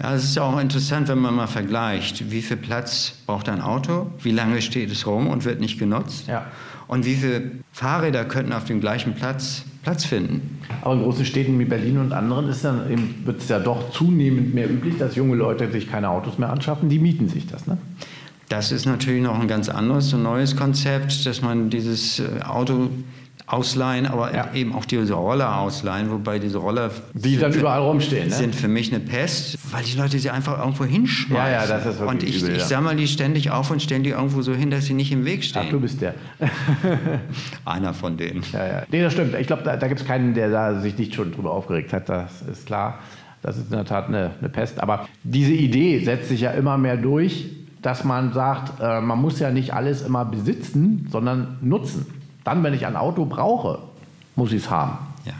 [0.00, 3.60] Ja, es ist ja auch interessant, wenn man mal vergleicht, wie viel Platz braucht ein
[3.60, 6.46] Auto, wie lange steht es rum und wird nicht genutzt ja.
[6.88, 10.58] und wie viele Fahrräder könnten auf dem gleichen Platz Platz finden.
[10.82, 14.98] Aber in großen Städten wie Berlin und anderen wird es ja doch zunehmend mehr üblich,
[14.98, 17.66] dass junge Leute sich keine Autos mehr anschaffen, die mieten sich das.
[17.66, 17.78] Ne?
[18.48, 22.90] Das ist natürlich noch ein ganz anderes, ein neues Konzept, dass man dieses äh, Auto
[23.50, 24.54] ausleihen, aber ja.
[24.54, 28.34] eben auch diese Roller ausleihen, wobei diese Roller die dann überall rumstehen, ne?
[28.34, 31.52] sind für mich eine Pest, weil die Leute sie einfach irgendwo hinschmeißen.
[31.52, 34.02] Ja, ja, das ist wirklich Und ich, übel, ich sammle die ständig auf und stelle
[34.04, 35.62] die irgendwo so hin, dass sie nicht im Weg stehen.
[35.66, 36.14] Ach, du bist der.
[37.64, 38.44] Einer von denen.
[38.52, 38.82] Ja, ja.
[38.88, 39.34] Nee, das stimmt.
[39.34, 42.08] Ich glaube, da, da gibt es keinen, der da sich nicht schon drüber aufgeregt hat.
[42.08, 43.00] Das ist klar.
[43.42, 44.80] Das ist in der Tat eine, eine Pest.
[44.80, 47.50] Aber diese Idee setzt sich ja immer mehr durch,
[47.82, 52.19] dass man sagt, äh, man muss ja nicht alles immer besitzen, sondern nutzen.
[52.44, 53.80] Dann, wenn ich ein Auto brauche,
[54.36, 54.98] muss ich es haben.
[55.24, 55.34] Ja.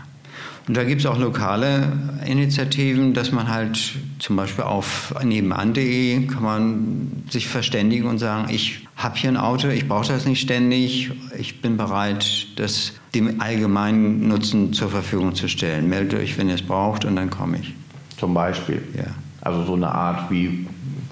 [0.68, 1.92] Und da gibt es auch lokale
[2.26, 3.78] Initiativen, dass man halt
[4.18, 9.68] zum Beispiel auf nebenan.de kann man sich verständigen und sagen, ich habe hier ein Auto,
[9.68, 15.48] ich brauche das nicht ständig, ich bin bereit, das dem allgemeinen Nutzen zur Verfügung zu
[15.48, 15.88] stellen.
[15.88, 17.74] Meldet euch, wenn ihr es braucht und dann komme ich.
[18.18, 18.82] Zum Beispiel?
[18.96, 19.06] Ja.
[19.40, 20.66] Also so eine Art wie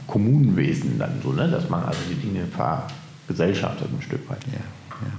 [0.07, 1.49] Kommunenwesen dann so, ne?
[1.49, 2.47] dass man also die Dinge
[3.27, 4.45] vergesellschaftet ein Stück weit.
[4.53, 4.61] Ja.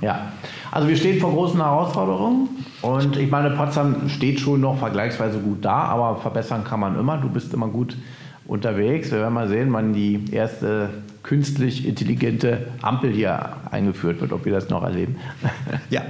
[0.02, 0.32] Ja,
[0.72, 2.50] also wir stehen vor großen Herausforderungen
[2.82, 7.18] und ich meine, Potsdam steht schon noch vergleichsweise gut da, aber verbessern kann man immer.
[7.18, 7.98] Du bist immer gut
[8.46, 9.12] unterwegs.
[9.12, 10.90] Wir werden mal sehen, wann die erste
[11.24, 15.18] künstlich intelligente Ampel hier eingeführt wird, ob wir das noch erleben.
[15.90, 16.04] Ja,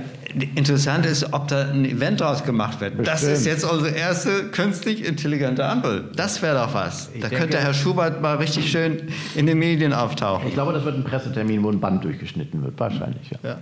[0.56, 2.98] interessant ist, ob da ein Event draus gemacht wird.
[2.98, 3.08] Bestimmt.
[3.08, 6.10] Das ist jetzt unsere erste künstlich intelligente Ampel.
[6.16, 7.10] Das wäre doch was.
[7.14, 8.98] Ich da denke, könnte Herr Schubert mal richtig schön
[9.36, 10.48] in den Medien auftauchen.
[10.48, 12.80] Ich glaube, das wird ein Pressetermin, wo ein Band durchgeschnitten wird.
[12.80, 13.50] Wahrscheinlich, ja.
[13.50, 13.58] ja.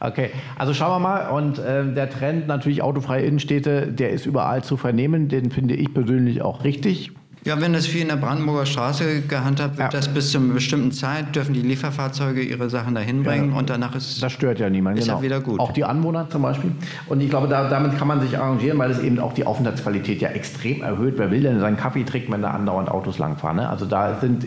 [0.00, 1.30] Okay, also schauen wir mal.
[1.30, 5.28] Und äh, der Trend natürlich autofreie Innenstädte, der ist überall zu vernehmen.
[5.28, 7.12] Den finde ich persönlich auch richtig.
[7.42, 9.98] Ja, wenn das wie in der Brandenburger Straße gehandhabt wird, ja.
[9.98, 13.70] dass bis zu einer bestimmten Zeit dürfen die Lieferfahrzeuge ihre Sachen dahin bringen ja, und
[13.70, 14.98] danach ist das stört ja niemand.
[14.98, 15.18] Ist genau.
[15.18, 15.58] ja wieder gut.
[15.58, 16.72] Auch die Anwohner zum Beispiel.
[17.06, 20.20] Und ich glaube, da, damit kann man sich arrangieren, weil es eben auch die Aufenthaltsqualität
[20.20, 21.14] ja extrem erhöht.
[21.16, 23.56] Wer will denn seinen Kaffee trinken, wenn da andauernd Autos langfahren?
[23.56, 23.68] Ne?
[23.68, 24.44] Also da sind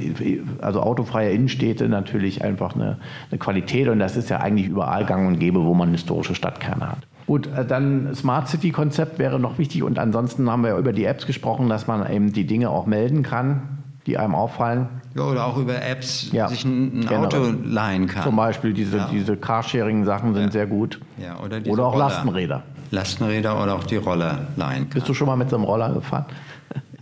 [0.62, 2.98] also autofreie Innenstädte natürlich einfach eine,
[3.32, 6.92] eine Qualität und das ist ja eigentlich überall gang und gäbe, wo man historische Stadtkerne
[6.92, 7.08] hat.
[7.26, 11.06] Gut, äh, dann Smart City Konzept wäre noch wichtig und ansonsten haben wir über die
[11.06, 14.88] Apps gesprochen, dass man eben die Dinge auch melden kann, die einem auffallen.
[15.16, 18.24] Ja, oder auch über Apps ja, sich ein, ein Auto leihen kann.
[18.24, 19.10] Zum Beispiel diese, ja.
[19.12, 20.52] diese Carsharing-Sachen sind ja.
[20.52, 21.00] sehr gut.
[21.22, 22.06] Ja, oder, oder auch Roller.
[22.06, 22.64] Lastenräder.
[22.92, 24.96] Lastenräder oder auch die Roller leihen kann.
[24.96, 26.26] Bist du schon mal mit so einem Roller gefahren?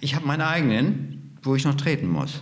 [0.01, 2.41] Ich habe meinen eigenen, wo ich noch treten muss.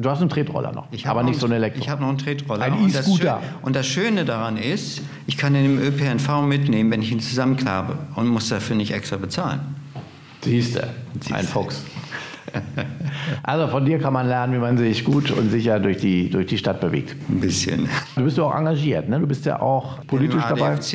[0.00, 1.82] Du hast einen Tretroller noch, aber nicht so einen Elektro.
[1.82, 2.62] Ich habe noch einen Tretroller.
[2.62, 3.42] Ein E-Scooter.
[3.62, 7.98] Und das Schöne daran ist, ich kann den im ÖPNV mitnehmen, wenn ich ihn zusammenklabe
[8.14, 9.60] und muss dafür nicht extra bezahlen.
[10.42, 10.88] Siehst du,
[11.34, 11.82] ein Fuchs.
[13.42, 16.46] Also von dir kann man lernen, wie man sich gut und sicher durch die, durch
[16.46, 17.16] die Stadt bewegt.
[17.28, 17.88] Ein bisschen.
[18.16, 19.20] Du bist ja auch engagiert, ne?
[19.20, 20.72] Du bist ja auch politisch Im dabei.
[20.72, 20.94] ADFC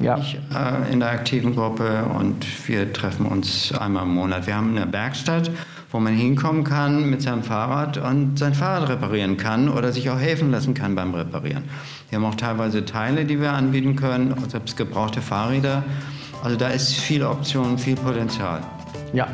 [0.00, 0.18] ja.
[0.18, 4.46] ich äh, in der aktiven Gruppe und wir treffen uns einmal im Monat.
[4.46, 5.50] Wir haben eine Werkstatt
[5.90, 10.18] wo man hinkommen kann mit seinem Fahrrad und sein Fahrrad reparieren kann oder sich auch
[10.18, 11.64] helfen lassen kann beim Reparieren.
[12.10, 15.84] Wir haben auch teilweise Teile, die wir anbieten können, selbst gebrauchte Fahrräder.
[16.42, 18.60] Also da ist viel Option, viel Potenzial.
[19.12, 19.28] Ja,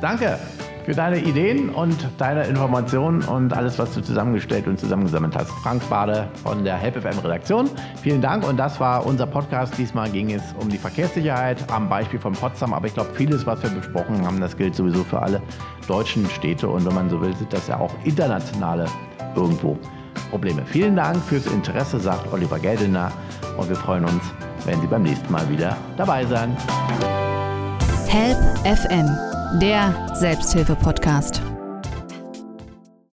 [0.00, 0.38] danke
[0.86, 5.50] für deine Ideen und deine Informationen und alles, was du zusammengestellt und zusammengesammelt hast.
[5.50, 7.68] Frank Bade von der HelpFM Redaktion.
[8.00, 9.76] Vielen Dank und das war unser Podcast.
[9.76, 13.60] Diesmal ging es um die Verkehrssicherheit am Beispiel von Potsdam, aber ich glaube, vieles, was
[13.64, 15.42] wir besprochen haben, das gilt sowieso für alle
[15.88, 18.86] deutschen Städte und wenn man so will, sind das ja auch internationale
[19.34, 19.76] irgendwo
[20.30, 20.62] Probleme.
[20.66, 23.10] Vielen Dank fürs Interesse, sagt Oliver Geldener
[23.56, 24.22] und wir freuen uns,
[24.64, 26.56] wenn Sie beim nächsten Mal wieder dabei sein.
[28.06, 29.08] Help FM,
[29.54, 31.42] der Selbsthilfe-Podcast.